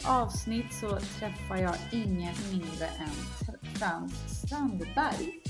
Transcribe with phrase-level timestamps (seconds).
[0.00, 5.40] Dagens avsnitt så träffar jag ingen mindre än Frans Strandberg.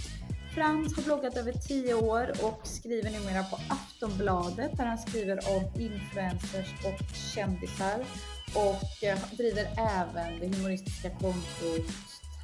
[0.54, 5.80] Frans har bloggat över 10 år och skriver numera på Aftonbladet där han skriver om
[5.80, 8.04] influencers och kändisar
[8.54, 11.86] och eh, driver även det humoristiska kontot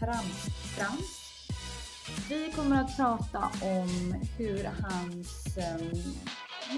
[0.01, 1.23] Tramsfrans.
[2.29, 5.87] Vi kommer att prata om hur hans, eh,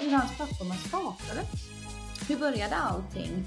[0.01, 1.47] hur hans plattformar startade.
[2.29, 3.45] Hur började allting?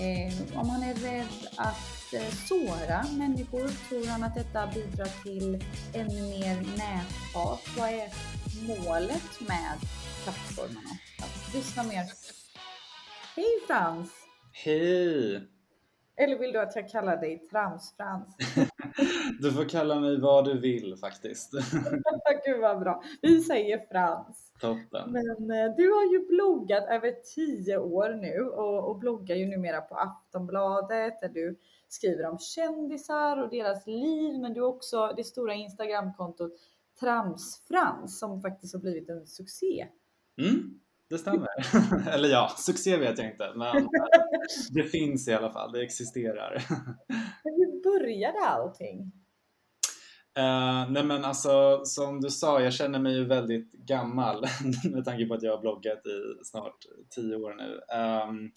[0.00, 5.64] Eh, om han är rädd att eh, såra människor, tror han att detta bidrar till
[5.94, 7.60] ännu mer näthat?
[7.78, 8.08] Vad är
[8.66, 9.78] målet med
[10.24, 10.90] plattformarna?
[11.18, 12.04] Att lyssna mer.
[13.36, 14.12] Hej Frans!
[14.64, 15.48] Hej!
[16.16, 18.36] Eller vill du att jag kallar dig Trams-Frans?
[19.40, 21.50] Du får kalla mig vad du vill faktiskt.
[22.46, 23.02] Gud vad bra.
[23.22, 24.49] Vi säger Frans.
[24.60, 25.12] Toppen.
[25.12, 29.80] Men eh, du har ju bloggat över tio år nu och, och bloggar ju numera
[29.80, 31.58] på Aftonbladet där du
[31.88, 34.40] skriver om kändisar och deras liv.
[34.40, 36.52] Men du har också det stora Instagramkontot
[37.00, 39.86] Tramsfrans som faktiskt har blivit en succé.
[40.38, 41.48] Mm, det stämmer.
[42.14, 43.88] Eller ja, succé vet jag inte, men
[44.70, 45.72] det finns i alla fall.
[45.72, 46.64] Det existerar.
[47.44, 49.12] Men hur började allting?
[50.40, 54.46] Uh, nej men alltså som du sa, jag känner mig ju väldigt gammal
[54.92, 56.76] med tanke på att jag har bloggat i snart
[57.10, 57.80] tio år nu.
[57.96, 58.52] Um,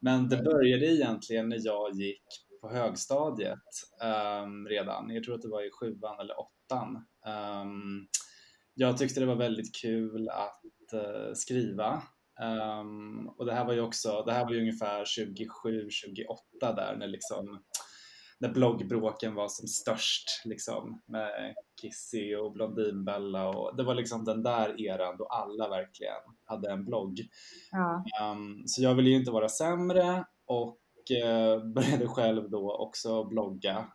[0.00, 2.22] men det började egentligen när jag gick
[2.60, 3.58] på högstadiet
[4.42, 5.10] um, redan.
[5.10, 7.06] Jag tror att det var i sjuan eller åttan.
[7.26, 8.08] Um,
[8.74, 10.62] jag tyckte det var väldigt kul att
[10.94, 12.02] uh, skriva.
[13.38, 17.62] och det här var ju också, det här var ju ungefär 27-28 där när liksom
[18.40, 24.42] när bloggbråken var som störst liksom med Kissy och Blondinbella och det var liksom den
[24.42, 27.20] där eran då alla verkligen hade en blogg.
[27.70, 28.04] Ja.
[28.32, 30.78] Um, så jag ville ju inte vara sämre och
[31.24, 33.86] uh, började själv då också blogga.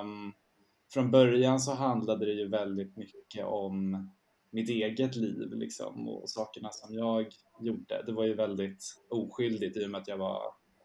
[0.00, 0.32] Um,
[0.92, 4.08] från början så handlade det ju väldigt mycket om
[4.50, 7.26] mitt eget liv liksom och sakerna som jag
[7.60, 8.02] gjorde.
[8.06, 10.42] Det var ju väldigt oskyldigt i och med att jag var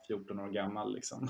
[0.08, 1.30] 14 år gammal liksom.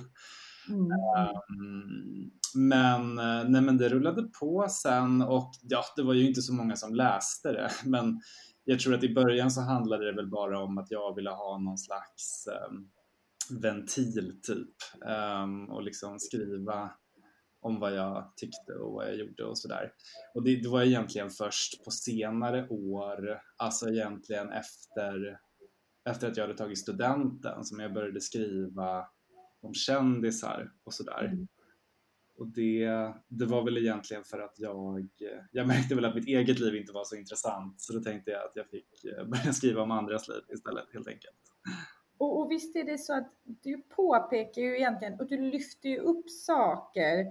[0.69, 0.91] Mm.
[0.91, 6.41] Um, men, eh, nej, men det rullade på sen och ja, det var ju inte
[6.41, 7.72] så många som läste det.
[7.85, 8.22] Men
[8.63, 11.57] jag tror att i början så handlade det väl bara om att jag ville ha
[11.57, 12.91] någon slags um,
[13.62, 14.75] ventil typ
[15.44, 16.91] um, och liksom skriva
[17.62, 19.91] om vad jag tyckte och vad jag gjorde och sådär.
[20.34, 25.40] Och det, det var egentligen först på senare år, alltså egentligen efter,
[26.09, 29.07] efter att jag hade tagit studenten som jag började skriva
[29.63, 31.25] om kändisar och sådär.
[31.25, 31.47] Mm.
[32.38, 35.09] Och det, det var väl egentligen för att jag,
[35.51, 38.46] jag märkte väl att mitt eget liv inte var så intressant så då tänkte jag
[38.46, 41.38] att jag fick eh, börja skriva om andras liv istället helt enkelt.
[42.18, 45.97] Och, och visst är det så att du påpekar ju egentligen och du lyfter ju
[45.97, 47.25] upp saker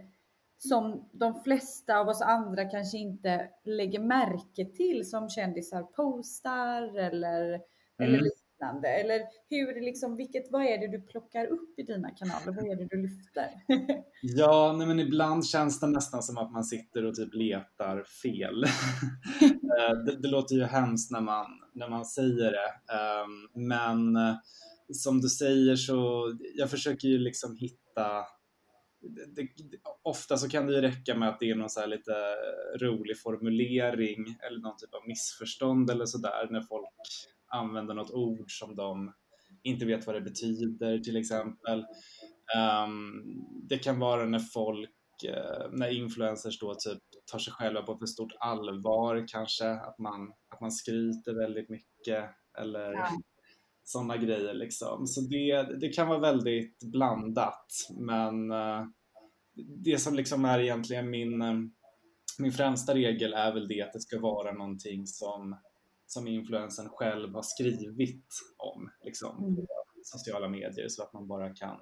[0.59, 7.45] som de flesta av oss andra kanske inte lägger märke till som kändisar postar eller,
[7.99, 8.15] mm.
[8.15, 8.31] eller
[8.63, 8.89] liknande?
[8.89, 12.53] Eller hur, liksom, vilket, vad är det du plockar upp i dina kanaler?
[12.53, 13.51] Vad är det du lyfter?
[14.23, 18.65] ja, nej, men ibland känns det nästan som att man sitter och typ letar fel.
[19.81, 22.95] Eh, det, det, låter ju hemskt när man, när man säger det,
[23.25, 24.35] um, men uh,
[24.93, 28.25] som du säger så jag försöker ju liksom hitta
[29.01, 29.49] det, det,
[30.03, 32.13] ofta så kan det ju räcka med att det är någon så lite
[32.81, 36.89] rolig formulering eller någon typ av missförstånd eller sådär när folk
[37.53, 39.13] använder något ord som de
[39.63, 41.85] inte vet vad det betyder till exempel.
[42.57, 43.25] Um,
[43.69, 44.91] det kan vara när folk,
[45.29, 47.03] uh, när influencers då typ
[47.33, 52.31] tar sig själva på för stort allvar kanske, att man, att man skryter väldigt mycket
[52.59, 53.09] eller ja.
[53.85, 55.07] sådana grejer liksom.
[55.07, 57.67] Så det, det kan vara väldigt blandat
[57.99, 58.87] men uh,
[59.55, 61.55] det som liksom är egentligen min, eh,
[62.39, 65.57] min främsta regel är väl det att det ska vara någonting som,
[66.13, 68.27] som influensen själv har skrivit
[68.59, 69.67] om liksom, mm.
[70.03, 71.81] sociala medier så att man bara kan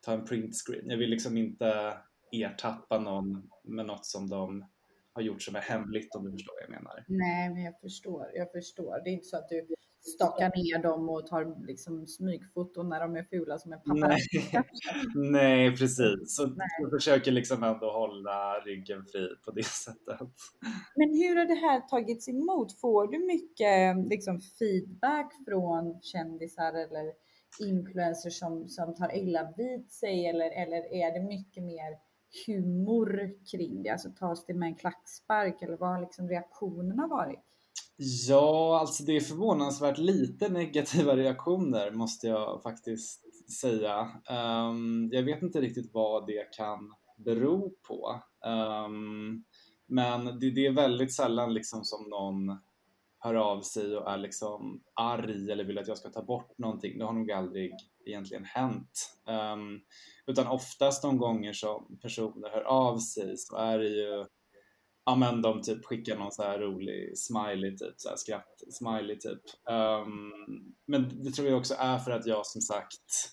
[0.00, 0.90] ta en printscreen.
[0.90, 1.98] Jag vill liksom inte
[2.32, 4.66] ertappa någon med något som de
[5.12, 7.04] har gjort som är hemligt om du förstår vad jag menar.
[7.08, 8.30] Nej, men jag förstår.
[8.34, 9.04] Jag förstår.
[9.04, 9.66] Det är inte så att du
[10.14, 14.48] stakar ner dem och tar liksom smygfoton när de är fula som en paparazzi.
[14.52, 14.64] Nej,
[15.32, 16.36] Nej precis.
[16.36, 16.66] Så Nej.
[16.80, 20.28] jag försöker liksom ändå hålla ryggen fri på det sättet.
[20.96, 22.80] Men hur har det här tagits emot?
[22.80, 27.12] Får du mycket liksom, feedback från kändisar eller
[27.60, 31.98] influencers som, som tar illa vid sig eller, eller är det mycket mer
[32.46, 33.90] humor kring det?
[33.90, 37.45] Alltså tas det med en klackspark eller vad har liksom reaktionerna varit?
[37.98, 43.22] Ja, alltså det är förvånansvärt lite negativa reaktioner måste jag faktiskt
[43.60, 44.00] säga.
[44.30, 48.22] Um, jag vet inte riktigt vad det kan bero på.
[48.86, 49.44] Um,
[49.86, 52.58] men det, det, är väldigt sällan liksom som någon
[53.18, 56.98] hör av sig och är liksom arg eller vill att jag ska ta bort någonting.
[56.98, 57.72] Det har nog aldrig
[58.06, 59.18] egentligen hänt.
[59.26, 59.80] Um,
[60.26, 64.26] utan oftast de gånger som personer hör av sig så är det ju
[65.06, 69.18] ja men de typ skickar någon så här rolig smiley typ, så här skratt smiley
[69.18, 69.42] typ.
[69.70, 70.32] Um,
[70.86, 73.32] men det tror jag också är för att jag som sagt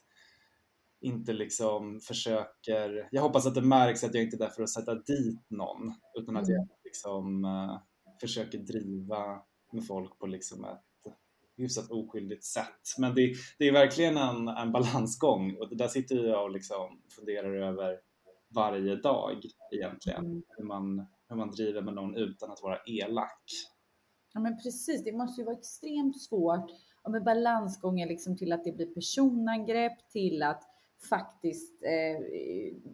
[1.01, 4.69] inte liksom försöker, jag hoppas att det märks att jag inte är där för att
[4.69, 6.69] sätta dit någon utan att jag mm.
[6.83, 7.79] liksom uh,
[8.21, 9.41] försöker driva
[9.73, 11.13] med folk på liksom ett
[11.57, 12.95] hyfsat oskyldigt sätt.
[12.97, 17.01] Men det, det är verkligen en, en balansgång och det där sitter jag och liksom
[17.15, 17.99] funderar över
[18.55, 19.41] varje dag
[19.71, 20.25] egentligen.
[20.25, 20.43] Mm.
[20.57, 23.43] Hur, man, hur man driver med någon utan att vara elak.
[24.33, 26.71] Ja men precis, det måste ju vara extremt svårt
[27.03, 30.63] och med balansgången liksom till att det blir personangrepp till att
[31.09, 32.23] faktiskt eh,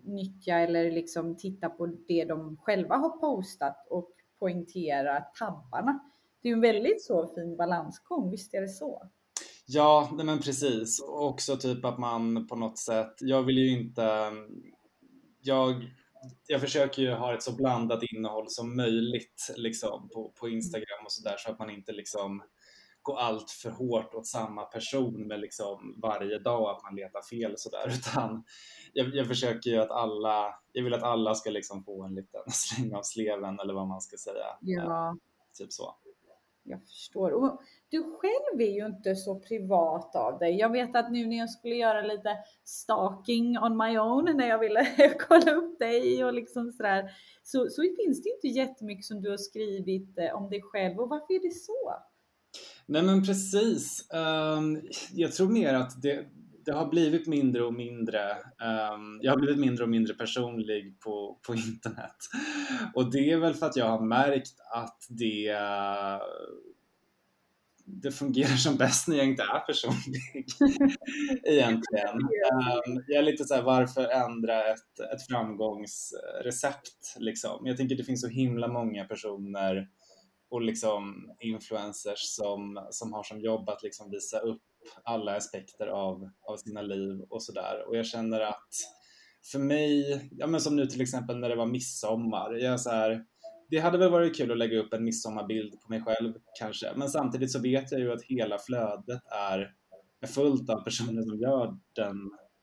[0.04, 6.00] nyttja eller liksom titta på det de själva har postat och poängtera tabbarna.
[6.42, 9.10] Det är ju en väldigt så fin balansgång, visst är det så?
[9.66, 11.02] Ja, nej men precis.
[11.02, 14.32] Och också typ att man på något sätt, jag vill ju inte,
[15.42, 15.76] jag,
[16.48, 21.12] jag försöker ju ha ett så blandat innehåll som möjligt liksom på, på Instagram och
[21.12, 22.44] sådär så att man inte liksom
[23.02, 27.52] går allt för hårt åt samma person med liksom varje dag att man letar fel
[27.52, 28.44] och sådär utan
[28.94, 32.42] jag, jag, försöker ju att alla, jag vill att alla ska liksom få en liten
[32.52, 34.46] släng av sleven eller vad man ska säga.
[34.62, 35.18] Ja.
[35.58, 35.96] Typ så
[36.70, 37.32] jag förstår.
[37.32, 40.56] Och du själv är ju inte så privat av dig.
[40.56, 44.60] Jag vet att nu när jag skulle göra lite stalking on my own när jag
[44.60, 44.88] ville
[45.28, 47.12] kolla upp dig och liksom sådär,
[47.44, 51.00] så, så finns det inte jättemycket som du har skrivit eh, om dig själv.
[51.00, 51.94] Och varför är det så?
[52.86, 54.10] Nej men precis.
[54.14, 54.82] Ehm,
[55.14, 56.26] jag tror mer att det,
[56.70, 58.32] det har blivit mindre och mindre.
[58.32, 62.16] Um, jag har blivit mindre och mindre personlig på, på internet.
[62.94, 65.58] Och det är väl för att jag har märkt att det,
[67.86, 70.46] det fungerar som bäst när jag inte är personlig.
[71.44, 72.16] Egentligen.
[72.16, 77.16] Um, jag är lite så här, varför ändra ett, ett framgångsrecept?
[77.20, 77.68] Liksom?
[77.68, 79.88] Jag tänker det finns så himla många personer
[80.50, 84.62] och liksom influencers som, som har som jobb att liksom visa upp
[85.04, 87.88] alla aspekter av, av sina liv och sådär.
[87.88, 88.70] Och jag känner att
[89.52, 93.26] för mig, ja men som nu till exempel när det var midsommar, jag så här,
[93.70, 97.10] det hade väl varit kul att lägga upp en midsommarbild på mig själv kanske, men
[97.10, 99.74] samtidigt så vet jag ju att hela flödet är,
[100.22, 102.16] är fullt av personer som gör den,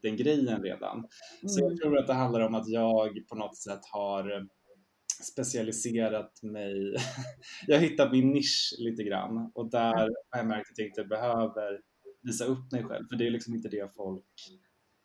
[0.02, 0.96] den grejen redan.
[0.96, 1.08] Mm.
[1.48, 1.78] Så jag mm.
[1.78, 4.48] tror att det handlar om att jag på något sätt har
[5.22, 6.96] specialiserat mig.
[7.66, 11.04] jag har hittat min nisch lite grann och där har jag märkt att jag inte
[11.04, 11.80] behöver
[12.26, 14.24] visa upp mig själv, för det är liksom inte det folk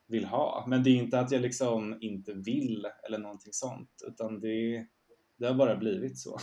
[0.08, 0.66] vill ha.
[0.68, 4.88] Men det är inte att jag liksom inte vill eller någonting sånt, utan det,
[5.38, 6.38] det har bara blivit så.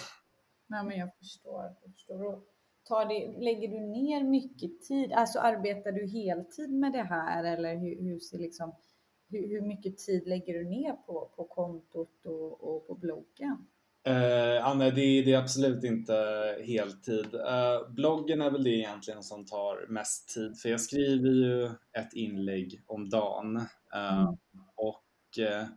[0.66, 1.62] Nej, men jag förstår.
[1.62, 2.42] Jag förstår.
[2.84, 5.12] tar det, lägger du ner mycket tid?
[5.12, 8.74] Alltså arbetar du heltid med det här eller hur, hur ser liksom,
[9.28, 13.66] hur, hur, mycket tid lägger du ner på, på kontot och, och på bloggen?
[14.08, 16.14] Uh, Anna, det, det, är absolut inte
[16.66, 17.34] heltid.
[17.34, 21.66] Uh, bloggen är väl det egentligen som tar mest tid, för jag skriver ju
[21.98, 23.56] ett inlägg om dagen.
[23.56, 24.36] Uh, mm.
[24.76, 25.68] Och uh,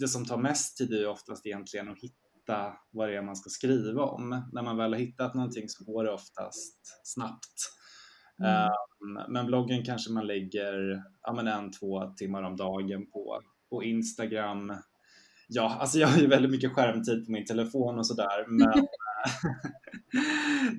[0.00, 3.36] det som tar mest tid är ju oftast egentligen att hitta vad det är man
[3.36, 4.50] ska skriva om.
[4.52, 7.54] När man väl har hittat någonting så går det oftast snabbt.
[8.40, 9.32] Mm.
[9.32, 13.40] Men bloggen kanske man lägger ja, en, två timmar om dagen på.
[13.70, 14.72] Och Instagram
[15.54, 18.72] Ja, alltså jag har ju väldigt mycket skärmtid på min telefon och sådär, men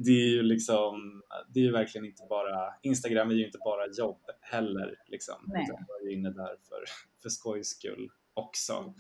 [0.06, 1.22] det är ju liksom,
[1.54, 5.36] det är ju verkligen inte bara, Instagram är ju inte bara jobb heller liksom.
[5.48, 5.68] Nej.
[5.88, 6.84] Jag är inne där för,
[7.22, 8.94] för skojs skull också.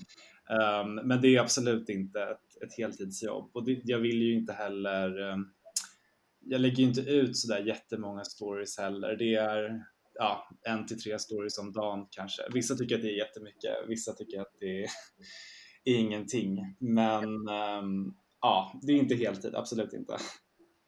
[0.49, 4.53] Um, men det är absolut inte ett, ett heltidsjobb och det, jag vill ju inte
[4.53, 5.53] heller um,
[6.45, 9.15] jag lägger ju inte ut sådär jättemånga stories heller.
[9.15, 12.41] Det är ja, en till tre stories om dagen kanske.
[12.53, 14.89] Vissa tycker att det är jättemycket, vissa tycker att det är
[15.83, 16.75] ingenting.
[16.79, 20.17] Men um, ja, det är inte heltid, absolut inte.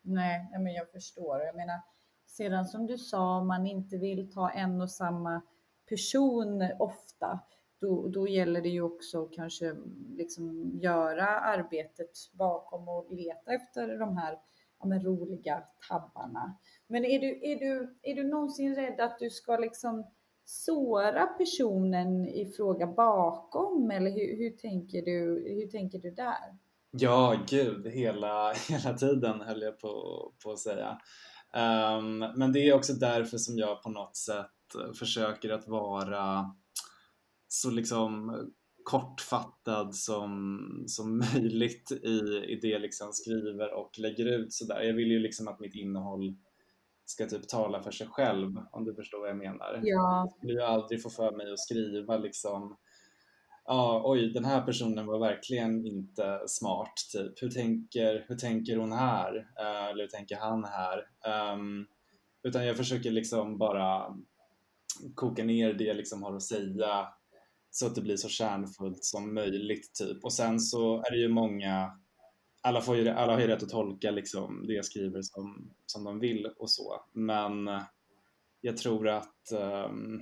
[0.02, 1.42] Nej, men jag förstår.
[1.42, 1.80] Jag menar,
[2.28, 5.42] sedan som du sa, om man inte vill ta en och samma
[5.90, 7.40] person ofta,
[7.82, 9.76] då, då gäller det ju också kanske
[10.18, 14.40] liksom göra arbetet bakom och leta efter de här
[14.80, 16.58] ja, men, roliga tabbarna.
[16.88, 20.06] Men är du, är, du, är du någonsin rädd att du ska liksom
[20.46, 26.58] såra personen i fråga bakom eller hur, hur, tänker, du, hur tänker du där?
[26.92, 29.92] Ja, gud, hela, hela tiden höll jag på,
[30.44, 30.98] på att säga.
[31.98, 36.56] Um, men det är också därför som jag på något sätt försöker att vara
[37.48, 38.36] så liksom
[38.84, 44.82] kortfattad som, som möjligt i, i det jag liksom skriver och lägger ut sådär.
[44.82, 46.36] Jag vill ju liksom att mitt innehåll
[47.06, 49.80] ska typ tala för sig själv om du förstår vad jag menar.
[49.84, 50.20] Ja.
[50.20, 52.78] Jag skulle aldrig få för mig att skriva liksom
[53.66, 57.44] ja, oj, den här personen var verkligen inte smart, typ.
[57.44, 59.36] Hur tänker, hur tänker hon här?
[59.36, 60.98] Uh, eller hur tänker han här?
[61.54, 61.88] Um,
[62.44, 64.16] utan jag försöker liksom bara
[65.16, 67.08] koka ner det jag liksom har att säga
[67.72, 70.24] så att det blir så kärnfullt som möjligt, typ.
[70.24, 72.00] Och sen så är det ju många
[72.66, 76.04] alla, får ju, alla har ju rätt att tolka liksom det jag skriver som, som
[76.04, 77.02] de vill och så.
[77.14, 77.82] Men eh,
[78.62, 79.52] jag tror att
[79.88, 80.22] um,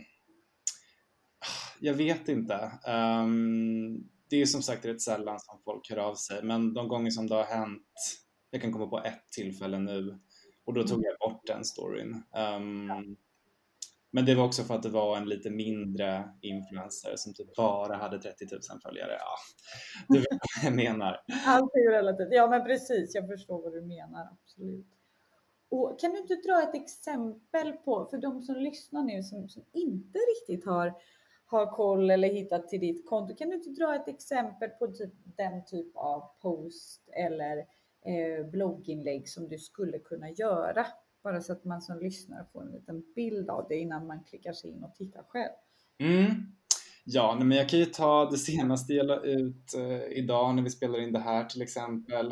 [1.80, 2.72] jag vet inte.
[2.88, 7.12] Um, det är som sagt rätt sällan som folk hör av sig, men de gånger
[7.12, 7.88] som det har hänt,
[8.50, 10.20] jag kan komma på ett tillfälle nu
[10.66, 12.24] och då tog jag bort den storyn.
[12.56, 13.16] Um,
[14.14, 17.96] men det var också för att det var en lite mindre influencer som typ bara
[17.96, 19.18] hade 30 000 följare.
[19.20, 19.36] Ja,
[20.08, 21.22] du vet vad jag menar.
[21.46, 22.28] Allt är ju relativt.
[22.32, 23.16] Ja, men precis.
[23.16, 24.28] Jag förstår vad du menar.
[24.32, 24.88] Absolut.
[25.70, 29.64] Och kan du inte dra ett exempel på, för de som lyssnar nu som, som
[29.74, 30.94] inte riktigt har
[31.46, 33.36] har koll eller hittat till ditt konto.
[33.36, 37.58] Kan du inte dra ett exempel på typ den typ av post eller
[38.06, 40.86] eh, blogginlägg som du skulle kunna göra?
[41.24, 44.54] Bara så att man som lyssnare får en liten bild av det innan man klickar
[44.54, 45.54] sig in och tittar själv.
[46.00, 46.32] Mm.
[47.06, 50.70] Ja, men jag kan ju ta det senaste jag la ut eh, idag när vi
[50.70, 52.32] spelar in det här till exempel.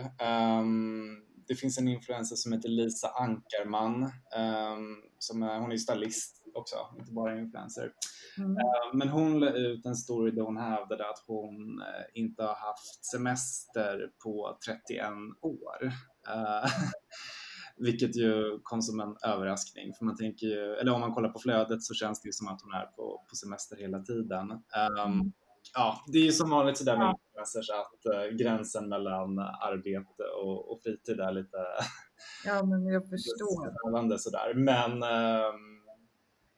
[0.59, 4.03] Um, det finns en influencer som heter Lisa Ankarman.
[4.03, 7.91] Um, som är, hon är stylist också, inte bara influencer.
[8.37, 8.51] Mm.
[8.51, 12.55] Uh, men hon la ut en story där hon hävdade att hon uh, inte har
[12.55, 15.09] haft semester på 31
[15.41, 15.85] år.
[15.85, 16.71] Uh,
[17.81, 19.93] vilket ju kom som en överraskning.
[19.93, 22.47] För man tänker ju, eller om man kollar på flödet så känns det ju som
[22.47, 24.51] att hon är på, på semester hela tiden.
[24.51, 25.33] Um,
[25.73, 30.71] ja, det är ju som vanligt sådär med influencers att uh, gränsen mellan arbete och,
[30.71, 31.57] och fritid är lite
[32.45, 34.17] Ja, men jag förstår.
[34.17, 34.53] sådär.
[34.53, 35.81] Men um,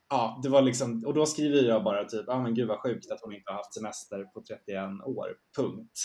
[0.10, 2.80] ja, det var liksom, och då skriver jag bara typ, ja ah, men gud vad
[2.80, 5.27] sjukt att hon inte har haft semester på 31 år,
[5.58, 6.00] punkt.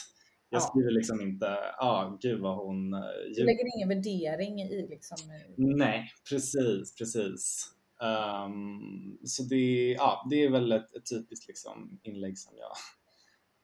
[0.50, 2.94] Jag skriver liksom inte, ja, ah, gud vad hon...
[2.94, 3.00] Uh,
[3.36, 5.16] du lägger ingen värdering i liksom?
[5.56, 7.72] Nej, precis, precis.
[8.00, 12.72] Um, så det, ja, det är väl ett, ett typiskt liksom inlägg som jag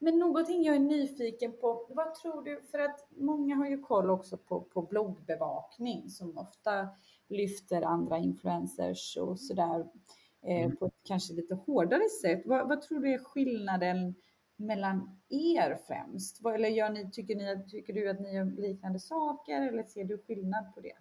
[0.05, 4.11] men någonting jag är nyfiken på, vad tror du, för att många har ju koll
[4.11, 6.88] också på, på bloggbevakning som ofta
[7.29, 9.87] lyfter andra influencers och sådär
[10.47, 10.76] eh, mm.
[10.76, 12.43] på ett kanske lite hårdare sätt.
[12.45, 14.14] Vad, vad, tror du är skillnaden
[14.56, 16.46] mellan er främst?
[16.46, 20.18] Eller gör ni, tycker, ni, tycker du att ni gör liknande saker eller ser du
[20.18, 20.96] skillnad på det?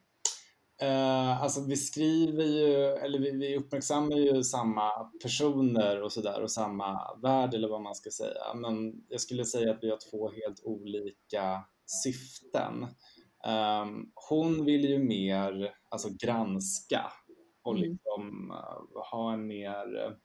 [0.83, 4.89] Uh, alltså vi skriver ju, eller vi, vi uppmärksammar ju samma
[5.23, 8.53] personer och sådär och samma värld eller vad man ska säga.
[8.55, 11.63] Men jag skulle säga att vi har två helt olika
[12.03, 12.87] syften.
[13.47, 17.11] Um, hon vill ju mer alltså, granska
[17.63, 17.89] och mm.
[17.89, 20.17] liksom uh, ha en mer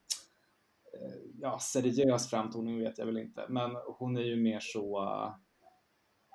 [1.40, 4.98] ja, seriös framtoning vet jag väl inte, men hon är ju mer så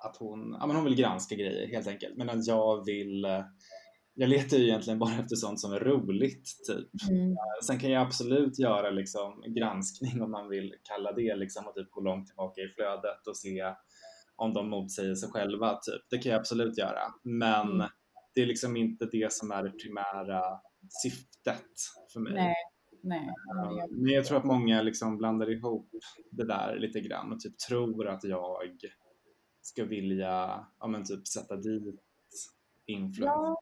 [0.04, 3.26] att hon, ja, men hon vill granska grejer helt enkelt, medan jag vill
[4.14, 6.44] jag letar ju egentligen bara efter sånt som är roligt.
[6.68, 7.10] Typ.
[7.10, 7.30] Mm.
[7.30, 11.74] Eh, sen kan jag absolut göra liksom, granskning om man vill kalla det liksom, och
[11.74, 13.64] typ gå långt tillbaka i flödet och se
[14.36, 15.70] om de motsäger sig själva.
[15.70, 16.02] Typ.
[16.10, 17.02] Det kan jag absolut göra.
[17.22, 17.86] Men mm.
[18.34, 20.42] det är liksom inte det som är det primära
[21.02, 21.70] syftet
[22.12, 22.34] för mig.
[22.34, 22.54] Nej.
[23.04, 25.88] Nej, eh, men jag tror att många liksom blandar ihop
[26.30, 28.62] det där lite grann och typ tror att jag
[29.60, 32.00] ska vilja ja, men typ sätta dit
[32.86, 33.24] influencers.
[33.24, 33.60] Ja,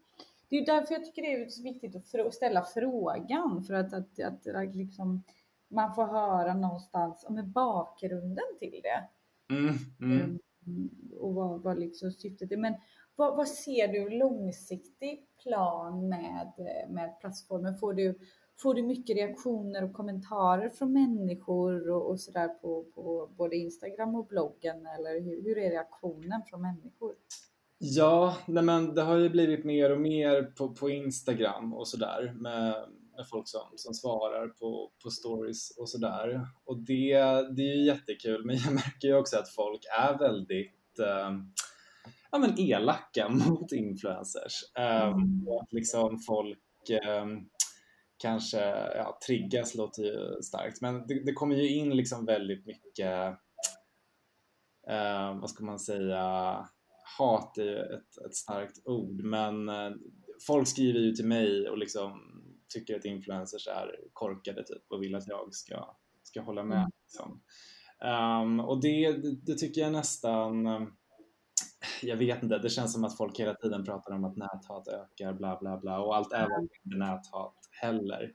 [0.49, 4.20] det är därför jag tycker det är så viktigt att ställa frågan för att, att,
[4.20, 5.22] att, att liksom,
[5.68, 9.08] man får höra någonstans om bakgrunden till det.
[9.54, 10.20] Mm, mm.
[10.20, 10.40] Um,
[11.20, 12.56] och vad, vad liksom syftet är.
[12.56, 12.75] Men
[13.16, 16.52] vad, vad ser du långsiktig plan med,
[16.88, 17.78] med plattformen?
[17.78, 18.18] Får du,
[18.62, 24.14] får du mycket reaktioner och kommentarer från människor och, och sådär på, på både Instagram
[24.14, 24.87] och bloggen?
[24.87, 27.14] Eller hur, hur är reaktionen från människor?
[27.78, 32.33] Ja, nej men det har ju blivit mer och mer på, på Instagram och sådär
[32.37, 32.75] med,
[33.16, 36.47] med folk som, som svarar på, på stories och sådär.
[36.64, 37.14] Och det,
[37.57, 41.31] det är ju jättekul, men jag märker ju också att folk är väldigt eh,
[42.33, 44.54] ja, men elaka mot influencers.
[44.78, 46.59] Um, och att liksom folk
[47.23, 47.49] um,
[48.22, 48.58] kanske
[48.94, 53.28] ja, triggas låter ju starkt, men det, det kommer ju in liksom väldigt mycket,
[54.88, 56.24] um, vad ska man säga,
[57.18, 59.92] hat är ju ett, ett starkt ord, men uh,
[60.46, 62.20] folk skriver ju till mig och liksom
[62.74, 66.90] tycker att influencers är korkade typ och vill att jag ska, ska hålla med.
[67.02, 67.42] Liksom.
[68.04, 69.12] Um, och det,
[69.46, 70.66] det, tycker jag nästan
[72.02, 75.32] jag vet inte, det känns som att folk hela tiden pratar om att näthat ökar,
[75.32, 78.32] bla bla bla och allt är inte näthat heller.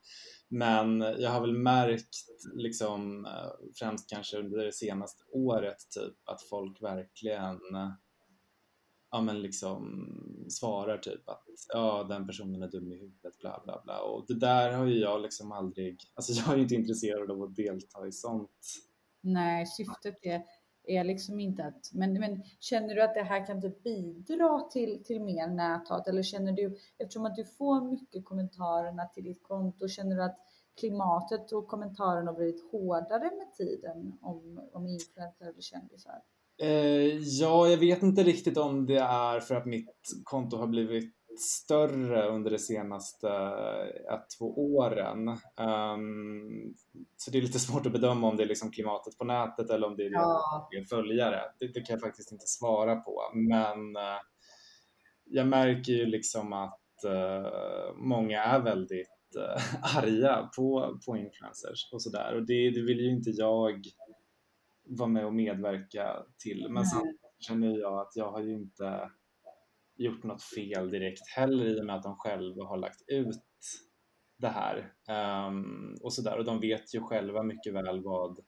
[0.49, 2.15] Men jag har väl märkt,
[2.55, 7.91] liksom, eh, främst kanske under det senaste året, typ, att folk verkligen eh,
[9.11, 10.03] ja, men liksom
[10.49, 14.01] svarar typ att ja, den personen är dum i huvudet, bla bla bla.
[14.01, 17.55] Och det där har ju jag liksom aldrig, alltså jag är inte intresserad av att
[17.55, 18.61] delta i sånt.
[19.21, 20.43] Nej, syftet är
[20.87, 25.03] är liksom inte att, men, men känner du att det här kan typ bidra till,
[25.03, 29.87] till mer näthat eller känner du, eftersom att du får mycket kommentarerna till ditt konto,
[29.87, 30.37] känner du att
[30.79, 36.21] klimatet och kommentarerna har blivit hårdare med tiden om, om influencers eller kändisar?
[36.61, 41.16] Eh, ja, jag vet inte riktigt om det är för att mitt konto har blivit
[41.39, 45.27] större under de senaste eh, ett, två åren.
[45.55, 46.75] Um,
[47.17, 49.87] så det är lite svårt att bedöma om det är liksom klimatet på nätet eller
[49.87, 50.69] om det är ja.
[50.89, 51.41] följare.
[51.59, 53.21] Det, det, kan jag faktiskt inte svara på.
[53.33, 54.19] Men uh,
[55.25, 62.01] jag märker ju liksom att uh, många är väldigt uh, arga på, på influencers och
[62.01, 62.35] sådär.
[62.35, 63.81] Och det, det vill ju inte jag
[64.89, 66.67] vara med och medverka till.
[66.69, 69.09] Men sen känner jag att jag har ju inte
[69.97, 73.43] gjort något fel direkt heller i och med att de själva har lagt ut
[74.37, 74.93] det här
[75.47, 78.39] um, och sådär och de vet ju själva mycket väl vad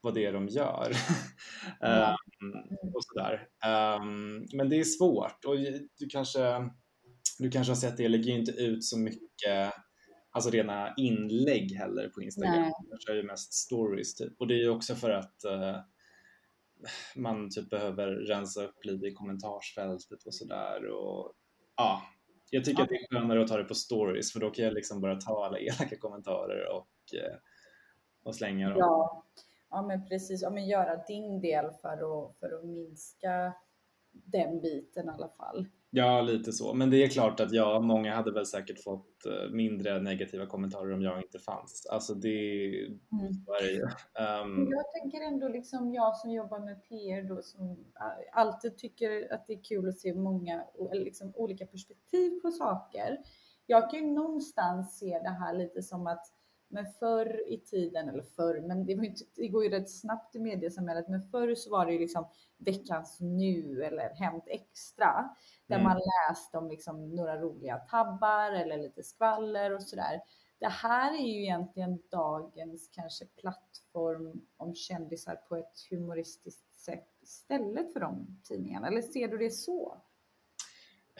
[0.00, 0.90] vad det är de gör.
[1.80, 2.52] um,
[2.94, 3.48] och sådär.
[3.66, 5.56] Um, men det är svårt och
[5.98, 6.70] du kanske,
[7.38, 9.72] du kanske har sett det, jag lägger ju inte ut så mycket
[10.30, 12.60] alltså rena inlägg heller på Instagram.
[12.60, 12.72] Nej.
[12.90, 15.76] Jag kör ju mest stories typ och det är ju också för att uh,
[17.16, 20.80] man typ behöver rensa upp lite i kommentarsfältet och sådär.
[21.76, 22.02] ja,
[22.50, 22.84] jag tycker ja.
[22.84, 25.16] att det är skönare att ta det på stories för då kan jag liksom bara
[25.16, 27.36] ta alla elaka kommentarer och, eh,
[28.24, 28.78] och slänga dem.
[28.78, 29.24] Ja.
[29.70, 30.42] ja, men precis.
[30.42, 33.54] Ja, men göra din del för att, för att minska
[34.10, 35.66] den biten i alla fall.
[35.96, 36.74] Ja, lite så.
[36.74, 40.92] Men det är klart att ja, många hade väl säkert fått eh, mindre negativa kommentarer
[40.92, 41.86] om jag inte fanns.
[41.90, 43.32] Alltså det, mm.
[43.60, 43.82] är det ju.
[43.82, 44.68] Um...
[44.70, 49.46] Jag tänker ändå liksom jag som jobbar med PR då som eh, alltid tycker att
[49.46, 53.18] det är kul att se många liksom, olika perspektiv på saker.
[53.66, 56.26] Jag kan ju någonstans se det här lite som att
[56.74, 60.34] men förr i tiden, eller förr, men det, var inte, det går ju rätt snabbt
[60.34, 65.34] i mediesamhället, men förr så var det ju liksom veckans nu eller Hämt Extra,
[65.66, 65.84] där mm.
[65.84, 70.20] man läste om liksom några roliga tabbar eller lite skvaller och sådär.
[70.58, 77.92] Det här är ju egentligen dagens kanske plattform om kändisar på ett humoristiskt sätt istället
[77.92, 80.00] för de tidningarna, eller ser du det så?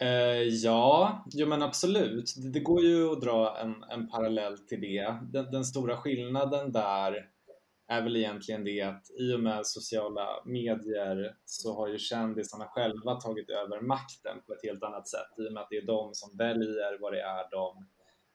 [0.01, 2.33] Eh, ja, jo men absolut.
[2.37, 5.17] Det, det, går ju att dra en, en parallell till det.
[5.33, 7.29] Den, den, stora skillnaden där
[7.87, 13.15] är väl egentligen det att i och med sociala medier så har ju kändisarna själva
[13.15, 16.13] tagit över makten på ett helt annat sätt i och med att det är de
[16.13, 17.87] som väljer vad det är de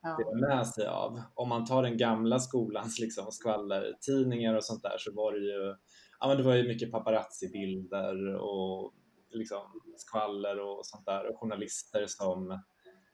[0.03, 0.17] ja.
[0.17, 1.23] delar med sig av.
[1.35, 5.75] Om man tar den gamla skolans liksom skvallertidningar och sånt där så var det ju,
[6.21, 8.95] ja, men det var ju mycket paparazzi-bilder och
[9.31, 12.63] liksom skvaller och sånt där och journalister som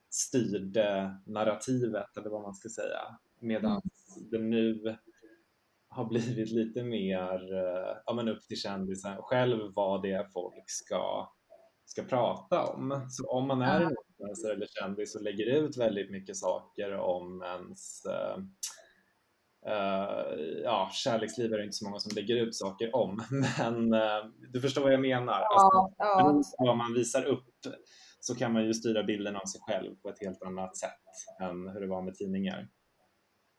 [0.09, 3.19] styrde narrativet eller vad man ska säga.
[3.39, 4.29] Medan mm.
[4.31, 4.97] det nu
[5.89, 10.63] har blivit lite mer eh, ja, men upp till kändisen själv vad det är folk
[10.67, 11.29] ska,
[11.85, 13.07] ska prata om.
[13.09, 17.43] Så om man är en influencer eller kändis och lägger ut väldigt mycket saker om
[17.43, 18.05] ens
[19.67, 23.21] uh, ja, kärleksliv är det inte så många som lägger ut saker om,
[23.59, 25.39] men uh, du förstår vad jag menar.
[25.39, 25.93] Ja, alltså,
[26.57, 26.65] ja.
[26.65, 27.47] Vad man visar upp
[28.19, 31.01] så kan man ju styra bilden av sig själv på ett helt annat sätt
[31.41, 32.69] än hur det var med tidningar.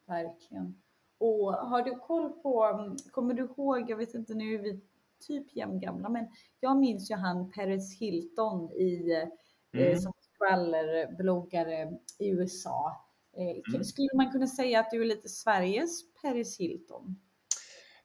[0.07, 0.83] Verkligen.
[1.19, 2.77] Och har du koll på,
[3.11, 4.81] kommer du ihåg, jag vet inte nu, vi
[5.27, 6.29] typ jämngamla, men
[6.61, 9.29] jag minns ju han Paris Hilton i, eh,
[9.73, 9.99] Mm.
[9.99, 13.08] som skvallerbloggare i USA.
[13.38, 13.85] Eh, Mm.
[13.85, 17.16] Skulle man kunna säga att du är lite Sveriges Paris Hilton?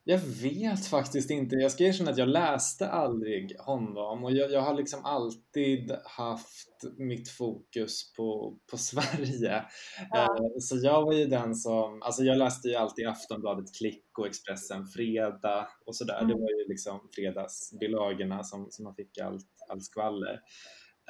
[0.06, 1.56] Jag vet faktiskt inte.
[1.56, 6.84] Jag ska erkänna att jag läste aldrig honom och jag, jag har liksom alltid haft
[6.98, 9.64] mitt fokus på, på Sverige.
[10.12, 10.24] Ja.
[10.24, 14.28] Eh, Så jag var ju den som, alltså jag läste ju alltid Aftonbladet Klick och
[14.28, 16.18] Expressen Fredag och sådär.
[16.20, 16.40] Det Mm.
[16.42, 20.40] var ju liksom fredagsbilagorna som, som man fick allt, allt skvaller.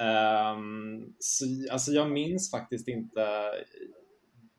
[0.00, 3.26] Um, så, alltså jag minns faktiskt inte,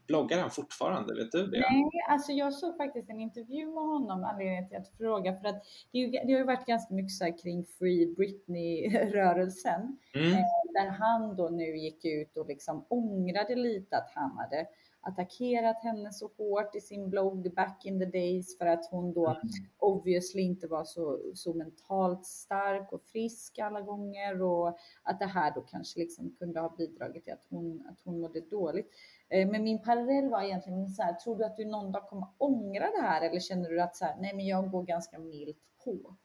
[0.08, 1.16] bloggar han fortfarande?
[1.16, 1.60] Vet du det?
[1.60, 5.64] Nej, alltså jag såg faktiskt en intervju med honom anledningen till att fråga för att
[5.92, 10.32] det, ju, det har ju varit ganska mycket så här kring Free Britney-rörelsen Mm.
[10.74, 14.68] där han då nu gick ut och liksom ångrade lite att han hade
[15.08, 19.28] attackerat henne så hårt i sin blogg back in the days för att hon då
[19.28, 19.38] Mm.
[19.78, 25.54] obviously inte var så, så mentalt stark och frisk alla gånger och att det här
[25.56, 28.90] då kanske liksom kunde ha bidragit till att hon, att hon mådde dåligt.
[29.30, 32.28] Eh, Men min parallell var egentligen så här, tror du att du någon dag kommer
[32.38, 35.58] ångra det här eller känner du att så här, nej men jag går ganska milt
[35.84, 36.16] på?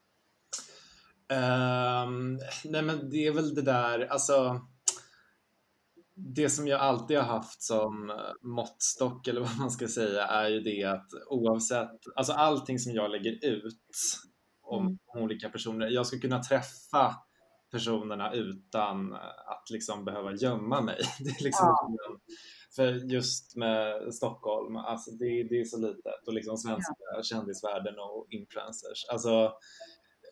[1.33, 4.61] Ehm, nej men det är väl det där, alltså
[6.35, 10.49] det som jag alltid har haft som eh, måttstock eller vad man ska säga är
[10.49, 13.81] ju det att oavsett, alltså allting som jag lägger ut
[14.63, 14.99] om Mm.
[15.25, 17.15] olika personer, jag ska kunna träffa
[17.73, 19.13] personerna utan
[19.47, 20.99] att liksom behöva gömma mig.
[21.19, 21.77] Det är liksom,
[22.77, 28.27] För just med Stockholm, alltså det, det är så litet och liksom svenska kändisvärlden och
[28.31, 29.05] influencers.
[29.09, 29.53] Alltså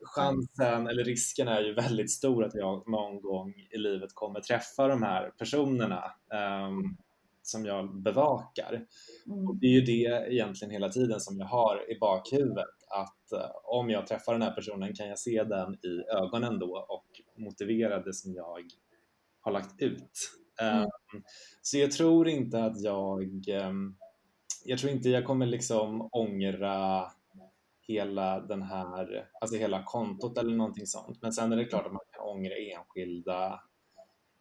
[0.02, 4.88] chansen eller risken är ju väldigt stor att jag någon gång i livet kommer träffa
[4.88, 6.96] de här personerna ehm,
[7.42, 8.86] som jag bevakar.
[9.26, 9.48] Mm.
[9.48, 13.50] Och det är ju det egentligen hela tiden som jag har i bakhuvudet att eh,
[13.64, 17.06] om jag träffar den här personen kan jag se den i ögonen då och
[17.36, 18.64] motivera det som jag
[19.40, 20.12] har lagt ut.
[20.60, 20.82] Mm.
[20.82, 20.88] Ehm,
[21.62, 23.96] Så jag tror inte att jag, ehm,
[24.64, 27.04] jag tror inte jag kommer liksom ångra
[27.88, 31.18] hela den här, alltså hela kontot eller någonting sånt.
[31.22, 33.60] Men sen är det klart att man kan ångra enskilda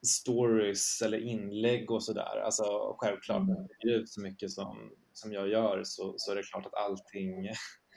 [0.08, 2.42] stories eller inlägg och sådär.
[2.46, 3.48] Alltså självklart, Mm.
[3.50, 6.66] när jag lägger ut så mycket som, som jag gör så, så är det klart
[6.66, 7.50] att allting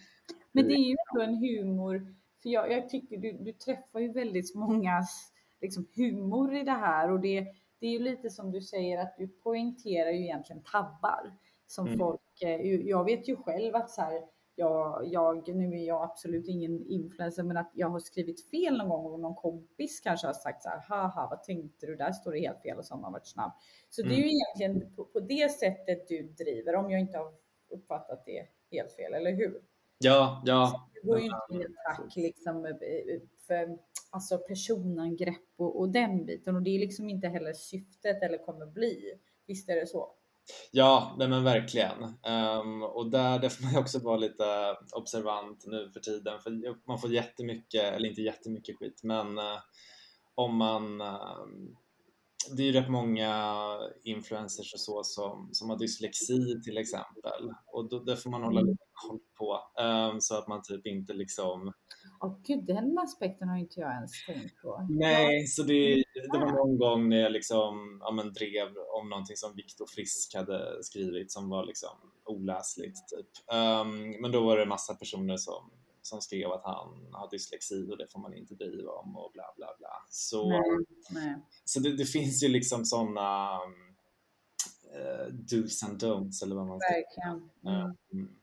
[0.53, 4.13] Men det är ju ändå en humor, för jag, jag tycker du, du träffar ju
[4.13, 5.03] väldigt många
[5.61, 7.41] liksom, humor i det här och det,
[7.81, 11.37] det är ju lite som du säger att du poängterar ju egentligen tabbar
[11.67, 11.99] som Mm.
[11.99, 14.23] folk, eh, jag vet ju själv att så här,
[14.61, 18.89] jag, jag, nu är jag absolut ingen influencer, men att jag har skrivit fel någon
[18.89, 21.97] gång och någon kompis kanske har sagt så här, haha, vad tänkte du?
[21.97, 23.53] Där står det helt fel och så har man varit snabb.
[23.91, 27.33] Så det är ju egentligen på, på det sättet du driver, om jag inte har
[27.71, 29.63] uppfattat det helt fel, eller hur?
[29.99, 30.89] Ja, ja.
[30.95, 32.73] Det går ju inte i attack liksom eh,
[33.47, 33.79] för
[34.11, 38.67] alltså personangrepp och, och den biten och det är liksom inte heller syftet eller kommer
[38.67, 39.13] bli.
[39.47, 40.15] Visst är det så?
[40.73, 42.03] Ja, nej men verkligen.
[42.27, 46.51] Ehm, och där, där får man ju också vara lite observant nu för tiden för
[46.89, 49.59] man får jättemycket, eller inte jättemycket skit, men eh,
[50.35, 51.77] om man ehm,
[52.57, 53.55] det är ju rätt många
[54.05, 58.61] influencers och så som, som har dyslexi till exempel och då, det får man hålla
[58.61, 58.71] Mm.
[58.71, 61.73] lite koll på ehm, så att man typ inte liksom
[62.23, 64.87] Åh gud, den aspekten har inte jag ens tänkt på.
[64.91, 68.69] Nej, så det, det var någon gång när jag liksom, ja, men drev
[69.01, 73.09] om någonting som Viktor Frisk hade skrivit som var liksom oläsligt.
[73.09, 73.53] Typ.
[73.53, 75.71] Ehm, men då var det massa personer som,
[76.03, 79.45] som skrev att han har dyslexi och det får man inte driva om och bla
[79.57, 80.07] bla bla.
[80.09, 80.61] Så, Nej,
[81.11, 81.37] nej.
[81.65, 83.55] så det, det finns ju liksom sådana
[84.97, 87.51] uh, do's and don'ts eller vad man ska Verkligen.
[88.13, 88.40] Mm.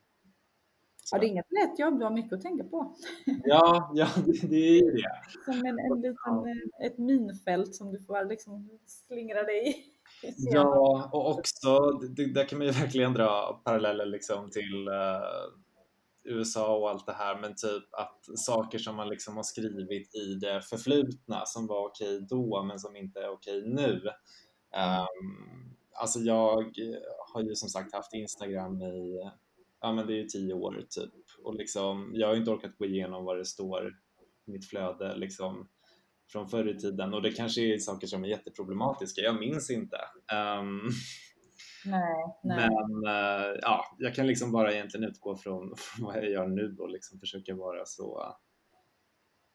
[1.12, 1.12] Mm.
[1.12, 2.96] Ja, det är inget lätt jobb, du har mycket att tänka på.
[3.44, 5.42] Ja, ja det, det är det.
[5.44, 6.16] Som en, en liten,
[6.46, 9.74] eh, ett minfält som du får liksom slingra dig i.
[10.36, 15.64] Ja, och också, det, där kan man ju verkligen dra paralleller liksom till eh,
[16.24, 20.34] USA och allt det här, men typ att saker som man liksom har skrivit i
[20.34, 24.02] det förflutna som var okej då, men som inte är okej nu.
[24.74, 26.72] Ehm, alltså jag
[27.32, 29.30] har ju som sagt haft Instagram i,
[29.80, 31.12] ja men det är ju tio år typ,
[31.44, 33.88] och liksom, jag har ju inte orkat gå igenom vad det står
[34.46, 35.68] i mitt flöde liksom
[36.32, 39.96] från förr i tiden och det kanske är saker som är jätteproblematiska, jag minns inte.
[40.32, 40.80] Ehm,
[41.84, 42.68] Nej, nej.
[42.68, 46.76] men eh, ja, jag kan liksom bara egentligen utgå från, från vad jag gör nu
[46.78, 48.34] och liksom försöka vara så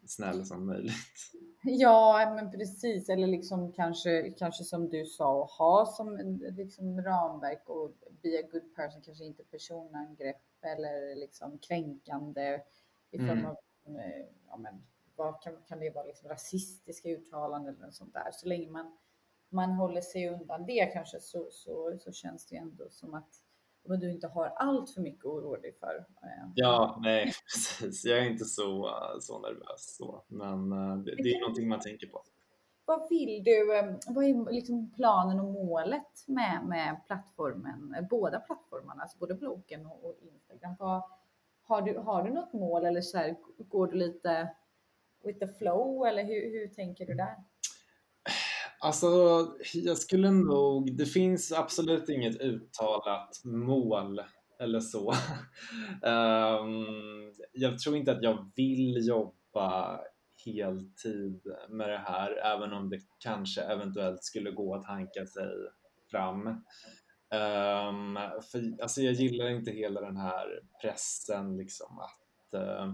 [0.05, 0.93] snäll som möjligt.
[1.63, 3.09] Ja, men precis.
[3.09, 6.17] Eller liksom kanske, kanske som du sa, att ha som
[6.57, 12.59] liksom ramverk och be a good person, kanske inte personangrepp eller liksom kränkande
[13.11, 13.45] i form Mm.
[13.45, 14.83] av eh, ja, men,
[15.15, 18.29] vad kan, kan det vara liksom rasistiska uttalanden eller något sånt där.
[18.31, 18.97] Så länge man,
[19.49, 23.42] man håller sig undan det kanske så, så, så känns det ändå som att
[23.85, 25.95] men du inte har allt för mycket oroa dig för.
[26.23, 26.51] Eh.
[26.55, 28.05] Ja, nej precis.
[28.05, 30.23] Jag är inte så, så nervös så.
[30.27, 32.23] Men eh, det, det är någonting man tänker på.
[32.85, 39.01] Vad vill du, eh, vad är liksom planen och målet med, med plattformen, båda plattformarna,
[39.01, 40.75] alltså både bloggen och, och Instagram?
[40.79, 41.03] Vad,
[41.63, 44.55] har, du, har du något mål eller så här, går du lite
[45.23, 47.35] with the flow eller hur, hur tänker du där?
[48.83, 49.07] Alltså,
[49.73, 50.97] jag skulle nog...
[50.97, 54.21] Det finns absolut inget uttalat mål
[54.59, 55.11] eller så.
[56.01, 56.85] um,
[57.53, 59.99] jag tror inte att jag vill jobba
[60.45, 65.49] heltid med det här, även om det kanske eventuellt skulle gå att hanka sig
[66.11, 66.47] fram.
[66.47, 68.17] Um,
[68.51, 72.93] för, alltså jag gillar inte hela den här pressen liksom att uh,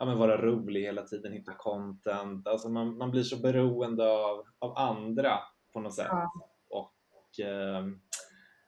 [0.00, 2.46] ja, men vara rolig hela tiden, hitta content.
[2.46, 5.38] Alltså man, man blir så beroende av, av andra
[5.72, 6.08] på något sätt.
[6.10, 6.30] Ja.
[6.70, 7.86] Och eh,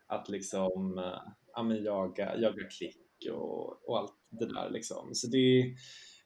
[0.06, 1.02] att liksom
[1.54, 5.10] ja, men jaga, jaga klick och, och allt det där liksom.
[5.14, 5.74] Så det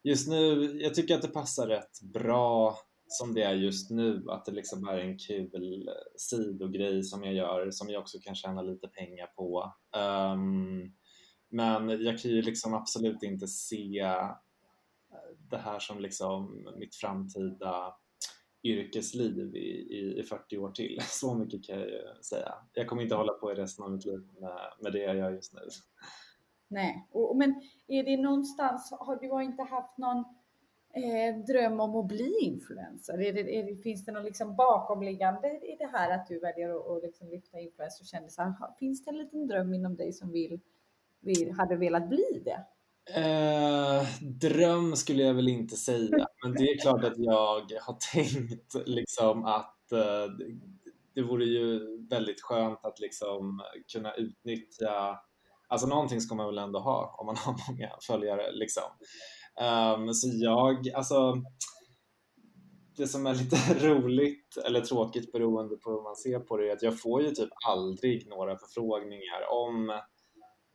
[0.02, 4.44] just nu, jag tycker att det passar rätt bra som det är just nu, att
[4.44, 8.88] det liksom är en kul sidogrej som jag gör som jag också kan tjäna lite
[8.88, 9.72] pengar på.
[9.96, 10.94] Um,
[11.48, 14.06] men jag kan ju liksom absolut inte se
[15.50, 17.94] det här som liksom mitt framtida
[18.62, 20.98] yrkesliv i, i, i 40 år till.
[21.06, 22.54] Så mycket kan jag ju säga.
[22.72, 25.30] Jag kommer inte hålla på i resten av mitt liv med, med det jag gör
[25.30, 25.60] just nu.
[26.68, 30.24] Nej, och, men är det någonstans, har du inte haft någon
[30.94, 33.20] eh, dröm om att bli influencer?
[33.20, 36.86] Är det, är finns det någon liksom bakomliggande i det här att du väljer att,
[36.86, 38.74] och liksom lyfta influencer och kändisar?
[38.78, 40.60] Finns det en liten dröm inom dig som vill,
[41.20, 42.64] vill, hade velat bli det?
[43.14, 48.74] Eh, dröm skulle jag väl inte säga, men det är klart att jag har tänkt
[48.86, 50.26] liksom att eh,
[51.14, 55.20] det vore ju väldigt skönt att liksom kunna utnyttja,
[55.68, 58.82] alltså någonting ska man väl ändå ha om man har många följare liksom.
[59.60, 61.34] Um, så jag, alltså
[62.96, 63.56] det som är lite
[63.88, 67.30] roligt eller tråkigt beroende på hur man ser på det är att jag får ju
[67.30, 70.00] typ aldrig några förfrågningar om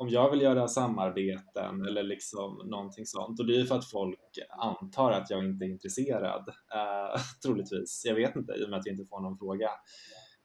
[0.01, 3.89] om jag vill göra samarbeten eller liksom någonting sånt och det är ju för att
[3.89, 8.01] folk antar att jag inte är intresserad, eh, troligtvis.
[8.05, 9.69] Jag vet inte i och med att jag inte får någon fråga.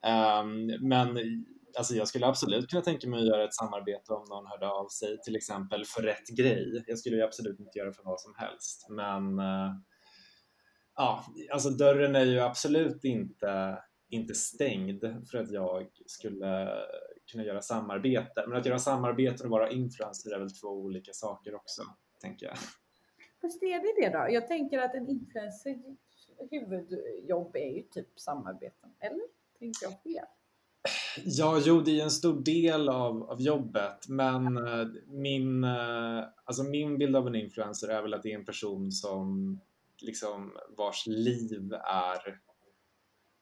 [0.07, 0.45] Eh,
[0.81, 1.19] men
[1.79, 4.89] alltså jag skulle absolut kunna tänka mig att göra ett samarbete om någon hörde av
[4.89, 6.85] sig till exempel för rätt grej.
[6.87, 9.73] Jag skulle ju absolut inte göra för vad som helst, men eh,
[10.97, 16.69] ja, alltså dörren är ju absolut inte inte stängd för att jag skulle
[17.31, 18.45] kunna göra samarbete.
[18.49, 21.83] Men att göra samarbete och vara influencer är väl två olika saker också,
[22.21, 22.57] tänker jag.
[23.41, 24.27] Fast är det det då?
[24.31, 25.77] Jag tänker att en influencer
[26.51, 29.27] huvudjobb är ju typ samarbeten, eller?
[29.59, 30.27] Tänker jag fel?
[31.25, 36.63] Ja, jo, det är en stor del av, av jobbet, men uh, min, uh, alltså
[36.63, 39.59] min bild av en influencer är väl att det är en person som
[40.01, 42.41] liksom vars liv är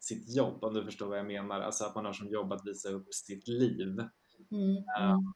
[0.04, 1.60] sitt jobb, om du förstår vad jag menar.
[1.60, 3.98] Alltså att man har som jobb att visa upp sitt liv.
[4.50, 5.32] Mm, mm.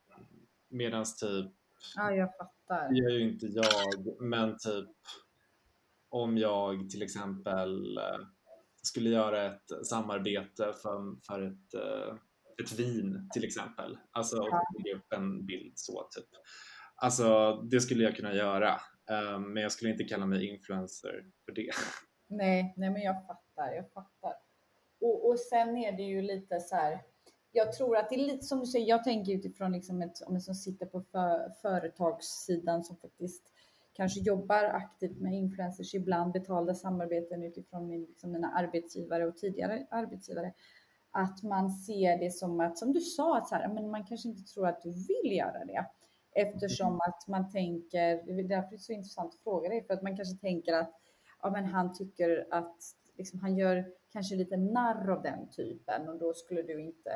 [0.68, 1.52] Medan typ,
[1.96, 2.88] ja, jag fattar.
[2.88, 4.88] det gör ju inte jag, men typ
[6.09, 8.26] om jag till exempel eh,
[8.83, 12.16] skulle göra ett samarbete för, för ett, eh,
[12.62, 14.62] ett vin till exempel, alltså ja.
[14.78, 16.28] lägga upp en bild så typ.
[16.94, 18.68] Alltså det skulle jag kunna göra,
[19.11, 21.70] eh, men jag skulle inte kalla mig influencer för det.
[22.28, 24.47] Nej, nej men jag fattar, jag fattar.
[25.00, 27.02] Och, och sen är det ju lite så här,
[27.52, 30.40] jag tror att det är lite som du säger, jag tänker utifrån liksom ett, om
[30.40, 33.52] som sitter på för, företagssidan som faktiskt
[33.92, 39.87] kanske jobbar aktivt med influencers, ibland betalda samarbeten utifrån min, liksom mina arbetsgivare och tidigare
[39.90, 40.52] arbetsgivare.
[41.11, 44.28] Att man ser det som att, som du sa, att så här, men man kanske
[44.28, 45.87] inte tror att du vill göra det.
[46.32, 47.00] Eftersom mm.
[47.00, 50.02] att man tänker, det är därför det är så intressant att fråga dig, för att
[50.02, 50.94] man kanske tänker att
[51.42, 52.76] ja, men han tycker att
[53.16, 57.11] liksom, han gör kanske lite narr av den typen och då skulle du inte,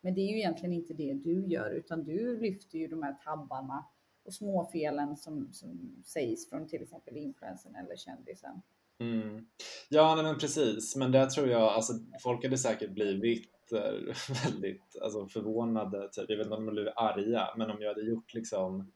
[0.00, 3.12] men det är ju egentligen inte det du gör utan du lyfter ju de här
[3.12, 3.84] tabbarna
[4.24, 8.62] och småfelen som, som sägs från till exempel influensen eller kändisen.
[8.98, 9.46] Mm.
[9.88, 14.96] Ja, nej, men precis, men där tror jag, alltså folk hade säkert blivit eh, väldigt
[15.02, 16.24] alltså, förvånade, typ.
[16.28, 18.92] jag vet inte om de blev arga, men om jag hade gjort liksom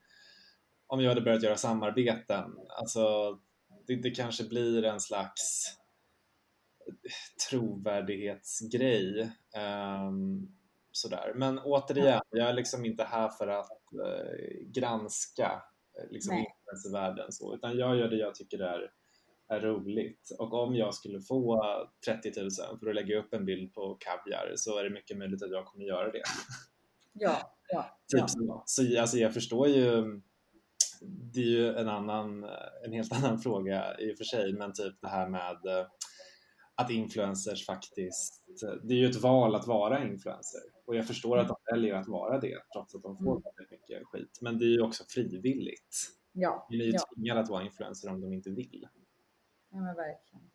[0.87, 3.03] om jag hade börjat göra samarbeten, alltså
[3.87, 5.77] det, det kanske blir en slags
[7.51, 9.31] trovärdighetsgrej.
[10.09, 10.57] Um,
[10.93, 11.33] sådär.
[11.35, 15.63] Men återigen, jag är liksom inte här för att uh, granska
[16.11, 18.91] liksom influencervärlden så, utan jag gör det jag tycker är,
[19.49, 20.31] är roligt.
[20.39, 21.63] Och om jag skulle få
[22.07, 25.43] 30 000 för att lägga upp en bild på kaviar så är det mycket möjligt
[25.43, 26.23] att jag kommer göra det.
[27.13, 27.99] Ja, ja.
[28.13, 28.29] typ ja.
[28.29, 28.63] så.
[28.67, 30.21] Så alltså, jag förstår ju
[31.01, 32.45] det är ju en, annan,
[32.85, 35.87] en helt annan fråga i och för sig, men typ det här med eh,
[36.77, 38.45] att influencers faktiskt,
[38.83, 42.09] det är ju ett val att vara influencer och jag förstår att de väljer att
[42.09, 43.43] vara det trots att de får Mm.
[43.43, 44.39] väldigt mycket skit.
[44.43, 45.97] Men det är ju också frivilligt.
[46.33, 47.01] ja, De är ju ja.
[47.17, 48.89] tvingade att vara influencer om de inte vill.
[49.71, 50.51] Ja, men verkligen.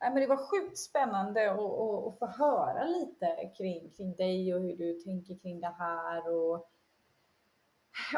[0.00, 4.76] Nej, men det var sjukt spännande att, få höra lite kring, kring dig och hur
[4.76, 6.68] du tänker kring det här och,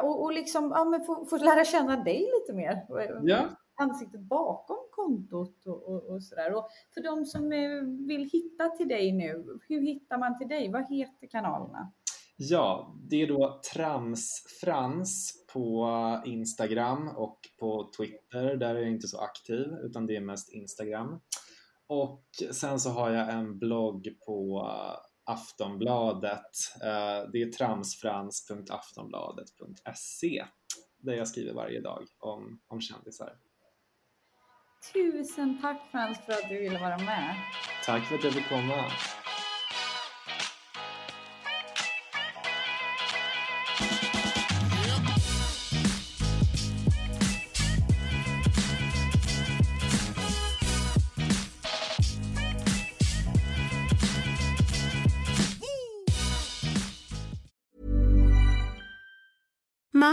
[0.02, 2.86] och, och liksom ja, men få, få lära känna dig lite mer.
[3.22, 3.48] Ja.
[3.74, 6.54] Ansiktet bakom kontot och, och, och sådär.
[6.54, 10.70] Och för de som eh, vill hitta till dig nu, hur hittar man till dig?
[10.72, 11.92] Vad heter kanalerna?
[12.36, 15.88] Ja, det är då Tramsfrans på
[16.24, 18.56] Instagram och på Twitter.
[18.56, 21.20] Där är jag inte så aktiv utan det är mest Instagram.
[21.86, 24.66] Och sen så har jag en blogg på
[25.24, 26.50] Aftonbladet.
[26.82, 30.44] Eh, Det är tramsfrans.aftonbladet.se
[30.98, 33.36] där jag skriver varje dag om, om kändisar.
[34.92, 37.36] Tusen tack Frans för att du ville vara med.
[37.86, 38.84] Tack för att jag fick komma.